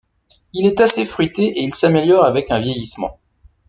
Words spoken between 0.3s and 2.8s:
Il est assez fruité et il s'améliore avec un